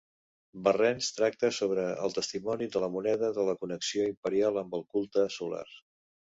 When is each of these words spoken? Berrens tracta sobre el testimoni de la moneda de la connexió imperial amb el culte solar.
Berrens 0.67 1.09
tracta 1.17 1.51
sobre 1.57 1.83
el 2.07 2.15
testimoni 2.17 2.69
de 2.77 2.83
la 2.85 2.91
moneda 2.97 3.31
de 3.37 3.47
la 3.53 3.57
connexió 3.63 4.11
imperial 4.15 4.61
amb 4.65 4.77
el 4.81 4.89
culte 4.97 5.31
solar. 5.41 5.65